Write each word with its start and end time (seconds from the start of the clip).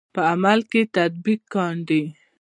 په 0.13 0.21
عمل 0.31 0.59
کې 0.71 0.81
یې 0.85 0.91
تطبیق 0.95 1.41
کاندئ. 1.53 2.03